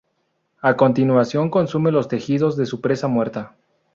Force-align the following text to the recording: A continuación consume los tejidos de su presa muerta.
A 0.61 0.77
continuación 0.77 1.51
consume 1.51 1.91
los 1.91 2.07
tejidos 2.07 2.57
de 2.57 2.65
su 2.65 2.81
presa 2.81 3.07
muerta. 3.07 3.55